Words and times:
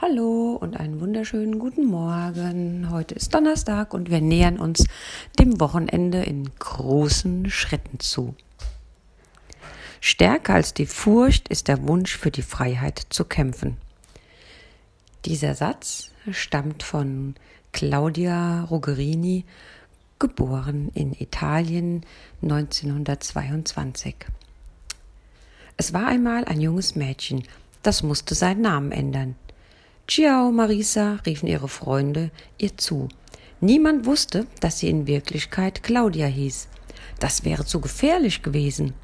Hallo 0.00 0.52
und 0.52 0.78
einen 0.78 1.00
wunderschönen 1.00 1.58
guten 1.58 1.86
Morgen. 1.86 2.88
Heute 2.88 3.16
ist 3.16 3.34
Donnerstag 3.34 3.92
und 3.92 4.10
wir 4.10 4.20
nähern 4.20 4.60
uns 4.60 4.84
dem 5.40 5.58
Wochenende 5.58 6.22
in 6.22 6.48
großen 6.60 7.50
Schritten 7.50 7.98
zu. 7.98 8.36
Stärker 10.00 10.54
als 10.54 10.72
die 10.72 10.86
Furcht 10.86 11.48
ist 11.48 11.66
der 11.66 11.88
Wunsch 11.88 12.16
für 12.16 12.30
die 12.30 12.42
Freiheit 12.42 13.06
zu 13.10 13.24
kämpfen. 13.24 13.76
Dieser 15.24 15.56
Satz 15.56 16.12
stammt 16.30 16.84
von 16.84 17.34
Claudia 17.72 18.62
Ruggerini, 18.70 19.46
geboren 20.20 20.92
in 20.94 21.12
Italien 21.12 22.06
1922. 22.42 24.14
Es 25.76 25.92
war 25.92 26.06
einmal 26.06 26.44
ein 26.44 26.60
junges 26.60 26.94
Mädchen, 26.94 27.42
das 27.82 28.04
musste 28.04 28.36
seinen 28.36 28.60
Namen 28.60 28.92
ändern. 28.92 29.34
Ciao, 30.10 30.50
Marisa, 30.50 31.18
riefen 31.26 31.48
ihre 31.48 31.68
Freunde 31.68 32.30
ihr 32.56 32.78
zu. 32.78 33.08
Niemand 33.60 34.06
wusste, 34.06 34.46
dass 34.60 34.78
sie 34.78 34.88
in 34.88 35.06
Wirklichkeit 35.06 35.82
Claudia 35.82 36.26
hieß. 36.26 36.68
Das 37.20 37.44
wäre 37.44 37.66
zu 37.66 37.82
gefährlich 37.82 38.42
gewesen. 38.42 38.94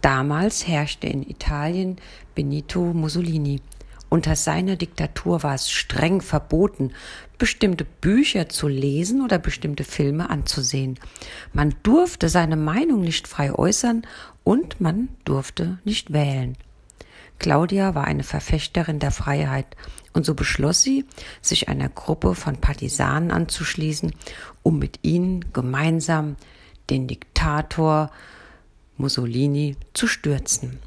Damals 0.00 0.68
herrschte 0.68 1.08
in 1.08 1.28
Italien 1.28 1.96
Benito 2.36 2.80
Mussolini. 2.92 3.62
Unter 4.10 4.36
seiner 4.36 4.76
Diktatur 4.76 5.42
war 5.42 5.56
es 5.56 5.72
streng 5.72 6.20
verboten, 6.20 6.92
bestimmte 7.36 7.84
Bücher 7.84 8.48
zu 8.48 8.68
lesen 8.68 9.24
oder 9.24 9.40
bestimmte 9.40 9.82
Filme 9.82 10.30
anzusehen. 10.30 11.00
Man 11.52 11.74
durfte 11.82 12.28
seine 12.28 12.54
Meinung 12.54 13.00
nicht 13.00 13.26
frei 13.26 13.52
äußern 13.52 14.06
und 14.44 14.80
man 14.80 15.08
durfte 15.24 15.78
nicht 15.82 16.12
wählen. 16.12 16.56
Claudia 17.40 17.96
war 17.96 18.04
eine 18.04 18.22
Verfechterin 18.22 19.00
der 19.00 19.10
Freiheit 19.10 19.66
und 20.14 20.24
so 20.24 20.34
beschloss 20.34 20.80
sie, 20.80 21.04
sich 21.42 21.68
einer 21.68 21.90
Gruppe 21.90 22.34
von 22.34 22.56
Partisanen 22.56 23.30
anzuschließen, 23.30 24.14
um 24.62 24.78
mit 24.78 25.00
ihnen 25.02 25.52
gemeinsam 25.52 26.36
den 26.88 27.06
Diktator 27.06 28.10
Mussolini 28.96 29.76
zu 29.92 30.06
stürzen. 30.06 30.78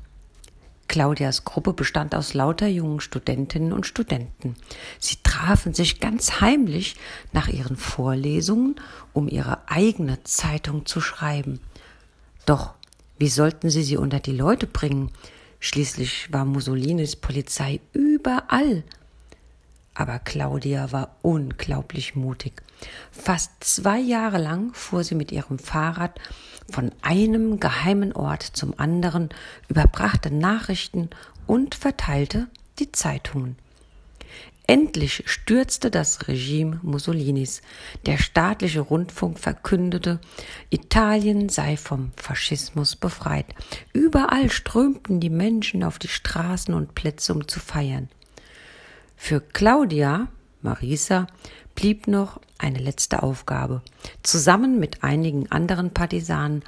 Claudias 0.88 1.44
Gruppe 1.44 1.74
bestand 1.74 2.16
aus 2.16 2.34
lauter 2.34 2.68
jungen 2.68 3.02
Studentinnen 3.02 3.74
und 3.74 3.86
Studenten. 3.86 4.56
Sie 5.00 5.18
trafen 5.22 5.74
sich 5.74 6.00
ganz 6.00 6.40
heimlich 6.40 6.96
nach 7.34 7.50
ihren 7.50 7.76
Vorlesungen, 7.76 8.76
um 9.12 9.28
ihre 9.28 9.70
eigene 9.70 10.24
Zeitung 10.24 10.86
zu 10.86 11.02
schreiben. 11.02 11.60
Doch 12.46 12.74
wie 13.20 13.28
sollten 13.28 13.70
sie 13.70 13.84
sie 13.84 13.98
unter 13.98 14.22
die 14.22 14.32
Leute 14.32 14.68
bringen? 14.68 15.12
Schließlich 15.60 16.32
war 16.32 16.46
Mussolinis 16.46 17.18
Polizei 17.18 17.82
überall. 17.92 18.84
Aber 19.98 20.20
Claudia 20.20 20.92
war 20.92 21.16
unglaublich 21.24 22.16
mutig. 22.16 22.62
Fast 23.12 23.52
zwei 23.64 23.98
Jahre 23.98 24.38
lang 24.38 24.72
fuhr 24.76 25.04
sie 25.04 25.16
mit 25.16 25.32
ihrem 25.32 25.58
Fahrrad 25.58 26.20
von 26.70 26.92
einem 27.02 27.60
geheimen 27.60 28.14
Ort 28.14 28.44
zum 28.44 28.78
anderen, 28.78 29.30
überbrachte 29.70 30.30
Nachrichten 30.30 31.10
und 31.48 31.74
verteilte 31.74 32.48
die 32.78 32.92
Zeitungen. 32.92 33.58
Endlich 34.68 35.24
stürzte 35.26 35.90
das 35.90 36.28
Regime 36.28 36.80
Mussolinis. 36.84 37.64
Der 38.06 38.18
staatliche 38.18 38.82
Rundfunk 38.82 39.40
verkündete, 39.40 40.20
Italien 40.70 41.50
sei 41.50 41.76
vom 41.76 42.12
Faschismus 42.18 42.96
befreit. 42.96 43.48
Überall 43.94 44.52
strömten 44.52 45.20
die 45.22 45.32
Menschen 45.32 45.84
auf 45.84 45.98
die 45.98 46.10
Straßen 46.10 46.76
und 46.76 46.94
Plätze, 46.94 47.34
um 47.34 47.48
zu 47.48 47.60
feiern. 47.60 48.10
Für 49.20 49.42
Claudia, 49.42 50.28
Marisa, 50.62 51.28
blieb 51.76 52.08
noch 52.08 52.40
eine 52.60 52.80
letzte 52.80 53.24
Aufgabe. 53.24 53.82
Zusammen 54.24 54.80
mit 54.80 55.04
einigen 55.04 55.52
anderen 55.52 55.92
Partisanen 55.92 56.64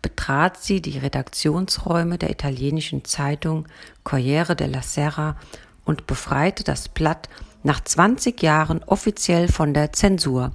betrat 0.00 0.56
sie 0.62 0.80
die 0.80 0.96
Redaktionsräume 0.96 2.16
der 2.16 2.30
italienischen 2.30 3.04
Zeitung 3.04 3.66
Corriere 4.04 4.56
della 4.56 4.80
Sera 4.80 5.36
und 5.84 6.06
befreite 6.06 6.64
das 6.64 6.88
Blatt 6.88 7.28
nach 7.62 7.82
20 7.82 8.40
Jahren 8.42 8.82
offiziell 8.84 9.48
von 9.48 9.74
der 9.74 9.92
Zensur. 9.92 10.52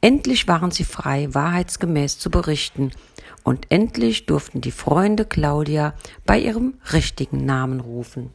Endlich 0.00 0.48
waren 0.48 0.72
sie 0.72 0.84
frei, 0.84 1.28
wahrheitsgemäß 1.32 2.18
zu 2.18 2.30
berichten, 2.30 2.90
und 3.44 3.70
endlich 3.70 4.26
durften 4.26 4.60
die 4.60 4.70
Freunde 4.70 5.24
Claudia 5.26 5.94
bei 6.24 6.38
ihrem 6.38 6.74
richtigen 6.92 7.44
Namen 7.44 7.80
rufen. 7.80 8.30